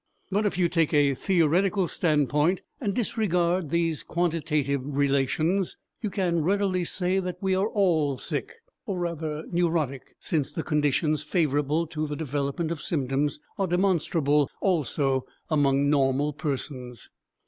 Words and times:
But 0.31 0.47
if 0.47 0.57
you 0.57 0.67
take 0.67 0.95
a 0.95 1.13
theoretical 1.13 1.87
standpoint 1.87 2.61
and 2.79 2.95
disregard 2.95 3.69
these 3.69 4.01
quantitative 4.01 4.81
relations, 4.83 5.77
you 6.01 6.09
can 6.09 6.41
readily 6.41 6.85
say 6.85 7.19
that 7.19 7.37
we 7.39 7.53
are 7.53 7.67
all 7.67 8.17
sick, 8.17 8.51
or 8.87 8.97
rather 8.97 9.43
neurotic, 9.51 10.15
since 10.17 10.51
the 10.51 10.63
conditions 10.63 11.21
favorable 11.21 11.85
to 11.85 12.07
the 12.07 12.15
development 12.15 12.71
of 12.71 12.81
symptoms 12.81 13.39
are 13.59 13.67
demonstrable 13.67 14.49
also 14.59 15.27
among 15.51 15.87
normal 15.87 16.33
persons. 16.33 17.11